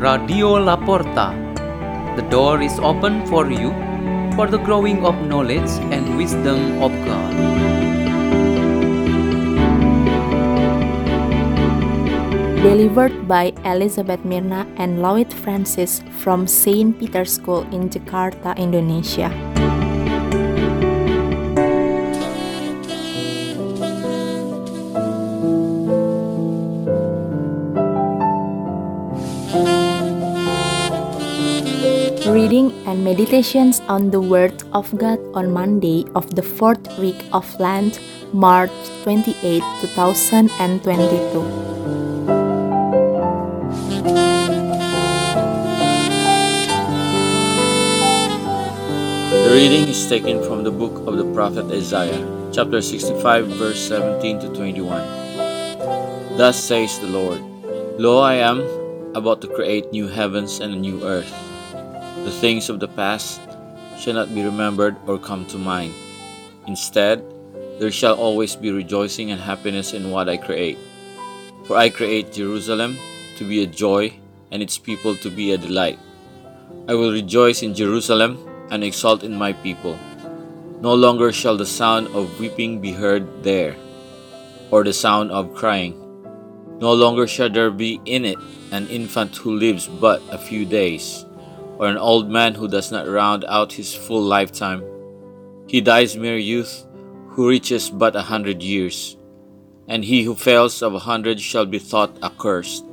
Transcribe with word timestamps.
Radio 0.00 0.56
Laporta. 0.56 1.36
The 2.16 2.24
door 2.32 2.64
is 2.64 2.80
open 2.80 3.20
for 3.28 3.52
you 3.52 3.68
for 4.32 4.48
the 4.48 4.56
growing 4.56 5.04
of 5.04 5.12
knowledge 5.28 5.68
and 5.92 6.16
wisdom 6.16 6.80
of 6.80 6.88
God. 7.04 7.32
Delivered 12.64 13.28
by 13.28 13.52
Elizabeth 13.68 14.24
Mirna 14.24 14.64
and 14.80 15.04
Lloyd 15.04 15.28
Francis 15.28 16.00
from 16.24 16.48
St. 16.48 16.96
Peter's 16.96 17.36
School 17.36 17.68
in 17.68 17.92
Jakarta, 17.92 18.56
Indonesia. 18.56 19.28
Reading 32.30 32.70
and 32.86 33.02
meditations 33.02 33.82
on 33.90 34.14
the 34.14 34.20
Word 34.22 34.62
of 34.70 34.86
God 34.96 35.18
on 35.34 35.50
Monday 35.50 36.06
of 36.14 36.36
the 36.38 36.46
fourth 36.46 36.86
week 36.96 37.18
of 37.34 37.42
Lent, 37.58 37.98
March 38.32 38.70
28, 39.02 39.58
2022. 39.82 40.78
The 49.34 49.50
reading 49.50 49.90
is 49.90 50.06
taken 50.06 50.38
from 50.46 50.62
the 50.62 50.70
book 50.70 51.02
of 51.10 51.18
the 51.18 51.26
prophet 51.34 51.66
Isaiah, 51.74 52.22
chapter 52.54 52.80
65, 52.80 53.58
verse 53.58 53.82
17 53.90 54.38
to 54.38 54.48
21. 54.54 56.38
Thus 56.38 56.54
says 56.54 56.94
the 57.00 57.10
Lord 57.10 57.42
Lo, 57.98 58.22
I 58.22 58.34
am 58.38 58.62
about 59.18 59.42
to 59.42 59.48
create 59.48 59.90
new 59.90 60.06
heavens 60.06 60.60
and 60.60 60.72
a 60.72 60.78
new 60.78 61.02
earth. 61.02 61.49
The 62.24 62.32
things 62.32 62.68
of 62.68 62.80
the 62.80 62.88
past 62.88 63.40
shall 63.98 64.14
not 64.14 64.34
be 64.34 64.44
remembered 64.44 64.96
or 65.06 65.18
come 65.18 65.46
to 65.46 65.58
mind. 65.58 65.94
Instead, 66.66 67.24
there 67.80 67.90
shall 67.90 68.14
always 68.14 68.56
be 68.56 68.70
rejoicing 68.70 69.30
and 69.30 69.40
happiness 69.40 69.92
in 69.94 70.10
what 70.10 70.28
I 70.28 70.36
create. 70.36 70.78
For 71.64 71.76
I 71.76 71.88
create 71.88 72.32
Jerusalem 72.32 72.98
to 73.36 73.44
be 73.48 73.62
a 73.62 73.66
joy 73.66 74.12
and 74.50 74.62
its 74.62 74.76
people 74.76 75.16
to 75.16 75.30
be 75.30 75.52
a 75.52 75.58
delight. 75.58 75.98
I 76.88 76.94
will 76.94 77.12
rejoice 77.12 77.62
in 77.62 77.74
Jerusalem 77.74 78.36
and 78.70 78.84
exult 78.84 79.22
in 79.22 79.34
my 79.34 79.52
people. 79.52 79.98
No 80.80 80.94
longer 80.94 81.32
shall 81.32 81.56
the 81.56 81.66
sound 81.66 82.08
of 82.08 82.40
weeping 82.40 82.80
be 82.80 82.92
heard 82.92 83.42
there, 83.42 83.76
or 84.70 84.84
the 84.84 84.92
sound 84.92 85.30
of 85.30 85.54
crying. 85.54 85.96
No 86.80 86.92
longer 86.92 87.26
shall 87.26 87.50
there 87.50 87.70
be 87.70 88.00
in 88.04 88.24
it 88.24 88.38
an 88.72 88.88
infant 88.88 89.36
who 89.36 89.56
lives 89.56 89.88
but 89.88 90.22
a 90.30 90.38
few 90.38 90.64
days, 90.64 91.24
or 91.80 91.88
an 91.88 91.96
old 91.96 92.28
man 92.28 92.52
who 92.54 92.68
does 92.68 92.92
not 92.92 93.08
round 93.08 93.42
out 93.48 93.72
his 93.72 93.94
full 93.94 94.20
lifetime. 94.20 94.84
He 95.66 95.80
dies 95.80 96.14
mere 96.14 96.36
youth, 96.36 96.84
who 97.30 97.48
reaches 97.48 97.88
but 97.88 98.14
a 98.14 98.20
hundred 98.20 98.62
years, 98.62 99.16
and 99.88 100.04
he 100.04 100.22
who 100.22 100.34
fails 100.34 100.82
of 100.82 100.92
a 100.92 100.98
hundred 100.98 101.40
shall 101.40 101.64
be 101.64 101.78
thought 101.78 102.18
accursed. 102.22 102.84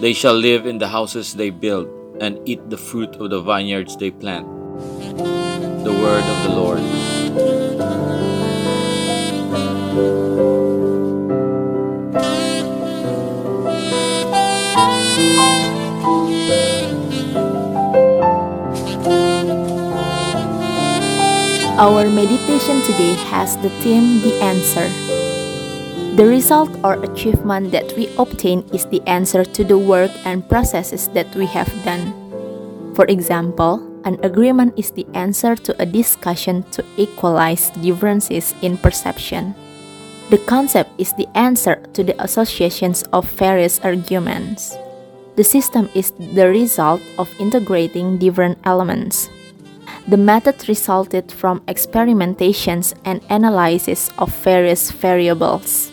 They 0.00 0.12
shall 0.12 0.34
live 0.34 0.66
in 0.66 0.78
the 0.78 0.88
houses 0.88 1.34
they 1.34 1.50
build, 1.50 1.86
and 2.20 2.40
eat 2.48 2.68
the 2.68 2.76
fruit 2.76 3.14
of 3.14 3.30
the 3.30 3.40
vineyards 3.40 3.96
they 3.96 4.10
plant. 4.10 4.48
The 5.86 5.94
word 5.94 6.24
of 6.24 6.42
the 6.42 6.50
Lord. 6.50 6.82
Our 21.84 22.08
meditation 22.08 22.80
today 22.80 23.12
has 23.28 23.60
the 23.60 23.68
theme 23.84 24.24
The 24.24 24.32
Answer. 24.40 24.88
The 26.16 26.24
result 26.24 26.72
or 26.80 26.96
achievement 27.04 27.72
that 27.76 27.92
we 27.92 28.08
obtain 28.16 28.64
is 28.72 28.86
the 28.86 29.04
answer 29.04 29.44
to 29.44 29.62
the 29.62 29.76
work 29.76 30.08
and 30.24 30.48
processes 30.48 31.12
that 31.12 31.28
we 31.36 31.44
have 31.52 31.68
done. 31.84 32.16
For 32.96 33.04
example, 33.04 33.84
an 34.08 34.16
agreement 34.24 34.72
is 34.78 34.92
the 34.92 35.04
answer 35.12 35.54
to 35.56 35.76
a 35.76 35.84
discussion 35.84 36.64
to 36.72 36.80
equalize 36.96 37.68
differences 37.84 38.54
in 38.62 38.78
perception. 38.78 39.54
The 40.30 40.40
concept 40.48 40.88
is 40.96 41.12
the 41.12 41.28
answer 41.36 41.84
to 41.92 42.02
the 42.02 42.16
associations 42.16 43.04
of 43.12 43.28
various 43.28 43.78
arguments. 43.84 44.72
The 45.36 45.44
system 45.44 45.90
is 45.92 46.16
the 46.16 46.48
result 46.48 47.02
of 47.18 47.28
integrating 47.38 48.16
different 48.16 48.56
elements. 48.64 49.28
The 50.06 50.18
method 50.18 50.68
resulted 50.68 51.32
from 51.32 51.60
experimentations 51.60 52.92
and 53.06 53.24
analysis 53.30 54.10
of 54.18 54.34
various 54.44 54.90
variables. 54.90 55.92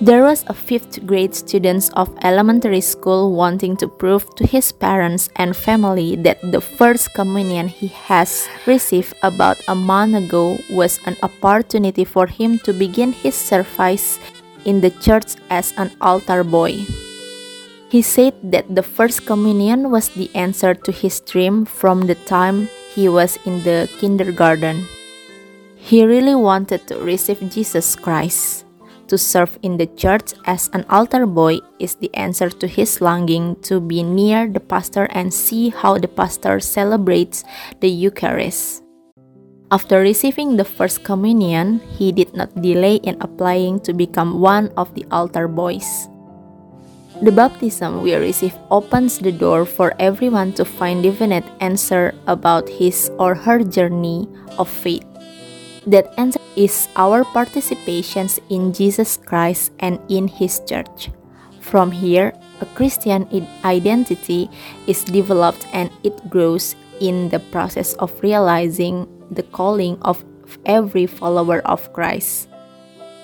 There 0.00 0.22
was 0.22 0.44
a 0.46 0.54
fifth 0.54 1.04
grade 1.04 1.34
student 1.34 1.90
of 1.92 2.08
elementary 2.22 2.80
school 2.80 3.34
wanting 3.34 3.76
to 3.78 3.88
prove 3.88 4.24
to 4.36 4.46
his 4.46 4.72
parents 4.72 5.28
and 5.36 5.54
family 5.54 6.16
that 6.24 6.40
the 6.40 6.60
first 6.60 7.12
communion 7.12 7.68
he 7.68 7.88
has 8.08 8.48
received 8.64 9.12
about 9.22 9.60
a 9.68 9.74
month 9.74 10.14
ago 10.14 10.56
was 10.70 11.00
an 11.04 11.16
opportunity 11.22 12.04
for 12.04 12.26
him 12.26 12.58
to 12.60 12.72
begin 12.72 13.12
his 13.12 13.34
service 13.34 14.18
in 14.64 14.80
the 14.80 14.90
church 15.02 15.34
as 15.50 15.74
an 15.76 15.90
altar 16.00 16.44
boy. 16.44 16.80
He 17.90 18.00
said 18.00 18.32
that 18.44 18.72
the 18.74 18.84
first 18.84 19.26
communion 19.26 19.90
was 19.90 20.08
the 20.10 20.30
answer 20.34 20.74
to 20.74 20.92
his 20.92 21.20
dream 21.20 21.66
from 21.66 22.06
the 22.06 22.14
time 22.14 22.70
he 22.94 23.08
was 23.08 23.38
in 23.46 23.62
the 23.62 23.88
kindergarten. 23.98 24.86
He 25.76 26.04
really 26.04 26.34
wanted 26.34 26.86
to 26.88 26.98
receive 26.98 27.40
Jesus 27.50 27.94
Christ. 27.96 28.66
To 29.08 29.18
serve 29.18 29.58
in 29.62 29.76
the 29.76 29.86
church 29.98 30.34
as 30.46 30.70
an 30.72 30.86
altar 30.88 31.26
boy 31.26 31.58
is 31.80 31.96
the 31.96 32.14
answer 32.14 32.50
to 32.50 32.66
his 32.66 33.00
longing 33.00 33.56
to 33.62 33.80
be 33.80 34.02
near 34.02 34.46
the 34.46 34.60
pastor 34.60 35.08
and 35.10 35.34
see 35.34 35.70
how 35.70 35.98
the 35.98 36.06
pastor 36.06 36.60
celebrates 36.60 37.42
the 37.80 37.88
Eucharist. 37.88 38.84
After 39.70 40.02
receiving 40.02 40.58
the 40.58 40.66
first 40.66 41.02
communion, 41.06 41.78
he 41.94 42.10
did 42.10 42.34
not 42.34 42.50
delay 42.60 42.96
in 43.06 43.14
applying 43.22 43.78
to 43.86 43.94
become 43.94 44.42
one 44.42 44.74
of 44.76 44.94
the 44.94 45.06
altar 45.10 45.46
boys. 45.46 46.09
The 47.20 47.32
baptism 47.32 48.00
we 48.00 48.14
receive 48.14 48.56
opens 48.70 49.18
the 49.18 49.32
door 49.32 49.66
for 49.66 49.92
everyone 49.98 50.54
to 50.54 50.64
find 50.64 51.02
definite 51.02 51.44
answer 51.60 52.14
about 52.26 52.66
his 52.66 53.10
or 53.18 53.34
her 53.34 53.62
journey 53.62 54.26
of 54.56 54.68
faith. 54.68 55.04
That 55.86 56.14
answer 56.16 56.40
is 56.56 56.88
our 56.96 57.24
participations 57.24 58.40
in 58.48 58.72
Jesus 58.72 59.18
Christ 59.18 59.72
and 59.80 60.00
in 60.08 60.28
his 60.28 60.60
church. 60.64 61.10
From 61.60 61.92
here, 61.92 62.32
a 62.62 62.66
Christian 62.72 63.28
identity 63.64 64.48
is 64.86 65.04
developed 65.04 65.66
and 65.72 65.90
it 66.02 66.16
grows 66.30 66.74
in 67.00 67.28
the 67.28 67.40
process 67.52 67.92
of 68.00 68.16
realizing 68.22 69.04
the 69.30 69.44
calling 69.44 70.00
of 70.02 70.24
every 70.64 71.04
follower 71.04 71.60
of 71.68 71.92
Christ. 71.92 72.48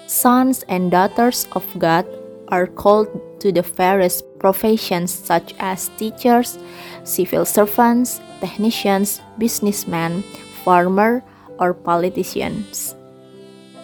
Sons 0.06 0.64
and 0.68 0.90
daughters 0.90 1.48
of 1.52 1.64
God 1.78 2.06
are 2.48 2.66
called 2.66 3.08
to 3.40 3.52
the 3.52 3.62
various 3.62 4.22
professions 4.38 5.12
such 5.12 5.54
as 5.58 5.88
teachers, 5.96 6.58
civil 7.04 7.44
servants, 7.44 8.20
technicians, 8.40 9.20
businessmen, 9.38 10.22
farmer, 10.64 11.22
or 11.58 11.74
politicians. 11.74 12.94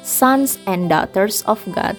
Sons 0.02 0.58
and 0.66 0.88
daughters 0.88 1.42
of 1.42 1.62
God 1.74 1.96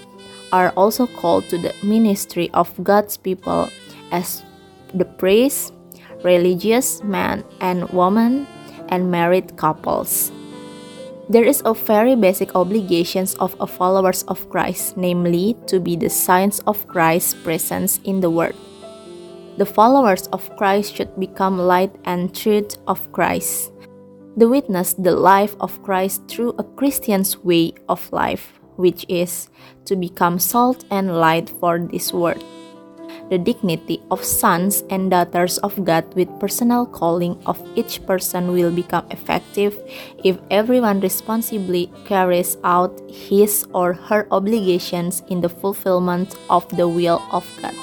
are 0.51 0.71
also 0.75 1.07
called 1.07 1.49
to 1.49 1.57
the 1.57 1.73
ministry 1.83 2.49
of 2.53 2.69
God's 2.83 3.17
people 3.17 3.69
as 4.11 4.43
the 4.93 5.05
priests, 5.05 5.71
religious 6.23 7.01
men 7.03 7.43
and 7.59 7.89
women, 7.89 8.45
and 8.89 9.09
married 9.09 9.57
couples. 9.57 10.31
There 11.29 11.45
is 11.45 11.61
a 11.63 11.73
very 11.73 12.15
basic 12.15 12.53
obligations 12.53 13.35
of 13.35 13.55
a 13.61 13.67
followers 13.67 14.23
of 14.23 14.49
Christ, 14.49 14.97
namely 14.97 15.55
to 15.67 15.79
be 15.79 15.95
the 15.95 16.09
signs 16.09 16.59
of 16.67 16.85
Christ's 16.87 17.33
presence 17.33 17.99
in 18.03 18.19
the 18.19 18.29
world. 18.29 18.55
The 19.57 19.65
followers 19.65 20.27
of 20.33 20.53
Christ 20.57 20.95
should 20.95 21.17
become 21.17 21.57
light 21.57 21.95
and 22.03 22.35
truth 22.35 22.75
of 22.87 23.09
Christ. 23.13 23.71
The 24.35 24.49
witness 24.49 24.95
the 24.95 25.15
life 25.15 25.55
of 25.61 25.81
Christ 25.83 26.27
through 26.27 26.55
a 26.57 26.63
Christian's 26.63 27.37
way 27.37 27.73
of 27.87 28.11
life, 28.11 28.59
which 28.75 29.05
is 29.07 29.49
to 29.85 29.95
become 29.95 30.39
salt 30.39 30.83
and 30.91 31.15
light 31.15 31.49
for 31.49 31.79
this 31.79 32.11
world. 32.11 32.43
The 33.29 33.37
dignity 33.37 34.01
of 34.11 34.23
sons 34.23 34.83
and 34.89 35.11
daughters 35.11 35.57
of 35.59 35.83
God 35.83 36.05
with 36.15 36.29
personal 36.39 36.85
calling 36.85 37.37
of 37.45 37.61
each 37.75 38.05
person 38.05 38.51
will 38.51 38.71
become 38.71 39.05
effective 39.11 39.77
if 40.23 40.37
everyone 40.51 40.99
responsibly 40.99 41.91
carries 42.05 42.57
out 42.63 42.93
his 43.09 43.65
or 43.73 43.93
her 43.93 44.27
obligations 44.31 45.23
in 45.29 45.41
the 45.41 45.49
fulfillment 45.49 46.35
of 46.49 46.67
the 46.77 46.87
will 46.87 47.21
of 47.31 47.45
God. 47.61 47.75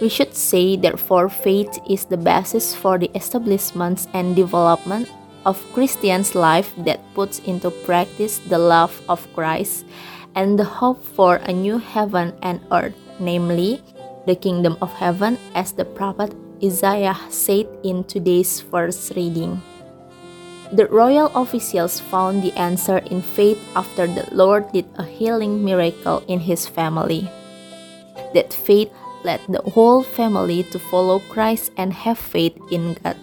We 0.00 0.08
should 0.08 0.34
say, 0.34 0.76
therefore, 0.76 1.28
faith 1.28 1.78
is 1.90 2.04
the 2.04 2.16
basis 2.16 2.74
for 2.74 2.98
the 2.98 3.10
establishment 3.16 4.06
and 4.14 4.36
development 4.36 5.10
of 5.44 5.58
Christians' 5.72 6.34
life 6.34 6.72
that 6.84 7.02
puts 7.14 7.40
into 7.40 7.70
practice 7.82 8.38
the 8.38 8.58
love 8.58 8.94
of 9.08 9.26
Christ 9.34 9.86
and 10.34 10.58
the 10.58 10.64
hope 10.64 11.02
for 11.02 11.36
a 11.36 11.52
new 11.52 11.78
heaven 11.78 12.32
and 12.42 12.60
earth, 12.70 12.94
namely, 13.18 13.82
the 14.28 14.36
kingdom 14.36 14.76
of 14.84 14.92
heaven, 14.92 15.40
as 15.56 15.72
the 15.72 15.88
prophet 15.88 16.36
Isaiah 16.62 17.16
said 17.32 17.64
in 17.82 18.04
today's 18.04 18.60
first 18.60 19.16
reading. 19.16 19.62
The 20.70 20.84
royal 20.86 21.32
officials 21.32 21.98
found 21.98 22.44
the 22.44 22.52
answer 22.52 22.98
in 23.08 23.22
faith 23.22 23.56
after 23.74 24.06
the 24.06 24.28
Lord 24.30 24.68
did 24.72 24.84
a 25.00 25.04
healing 25.04 25.64
miracle 25.64 26.20
in 26.28 26.44
his 26.44 26.68
family. 26.68 27.24
That 28.34 28.52
faith 28.52 28.92
led 29.24 29.40
the 29.48 29.64
whole 29.64 30.02
family 30.02 30.62
to 30.68 30.78
follow 30.78 31.24
Christ 31.32 31.72
and 31.80 31.92
have 31.92 32.18
faith 32.18 32.52
in 32.70 33.00
God. 33.00 33.16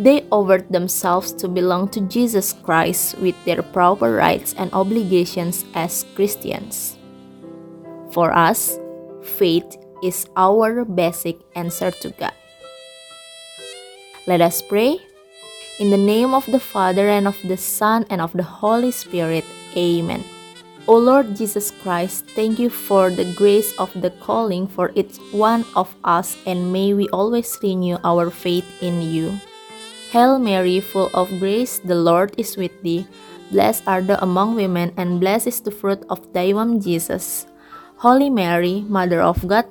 They 0.00 0.26
offered 0.32 0.72
themselves 0.72 1.30
to 1.38 1.46
belong 1.46 1.88
to 1.94 2.00
Jesus 2.08 2.52
Christ 2.52 3.18
with 3.20 3.36
their 3.44 3.62
proper 3.62 4.10
rights 4.16 4.56
and 4.58 4.72
obligations 4.72 5.64
as 5.74 6.08
Christians. 6.16 6.96
For 8.10 8.32
us, 8.32 8.80
faith 9.22 9.76
is 10.02 10.26
our 10.36 10.84
basic 10.84 11.38
answer 11.54 11.90
to 11.90 12.10
God. 12.10 12.32
Let 14.26 14.40
us 14.40 14.62
pray. 14.62 15.00
In 15.80 15.90
the 15.90 15.96
name 15.96 16.34
of 16.34 16.44
the 16.44 16.60
Father, 16.60 17.08
and 17.08 17.26
of 17.26 17.40
the 17.42 17.56
Son, 17.56 18.04
and 18.10 18.20
of 18.20 18.32
the 18.32 18.44
Holy 18.44 18.90
Spirit. 18.90 19.44
Amen. 19.76 20.22
O 20.88 20.96
Lord 20.96 21.36
Jesus 21.36 21.70
Christ, 21.70 22.26
thank 22.34 22.58
you 22.58 22.68
for 22.68 23.10
the 23.10 23.24
grace 23.32 23.72
of 23.78 23.88
the 24.00 24.10
calling 24.20 24.66
for 24.66 24.92
each 24.94 25.16
one 25.32 25.64
of 25.76 25.94
us, 26.04 26.36
and 26.44 26.72
may 26.72 26.92
we 26.92 27.08
always 27.10 27.56
renew 27.62 27.96
our 28.04 28.28
faith 28.28 28.66
in 28.82 29.00
you. 29.00 29.38
Hail 30.10 30.38
Mary, 30.38 30.80
full 30.80 31.08
of 31.14 31.30
grace, 31.38 31.78
the 31.78 31.94
Lord 31.94 32.34
is 32.36 32.56
with 32.56 32.74
thee. 32.82 33.06
Blessed 33.50 33.86
art 33.86 34.06
thou 34.06 34.18
among 34.20 34.54
women, 34.54 34.92
and 34.96 35.20
blessed 35.20 35.46
is 35.46 35.60
the 35.60 35.70
fruit 35.70 36.04
of 36.10 36.20
thy 36.32 36.52
womb, 36.52 36.80
Jesus. 36.80 37.46
Holy 38.02 38.28
Mary, 38.28 38.84
Mother 38.88 39.20
of 39.20 39.46
God, 39.46 39.70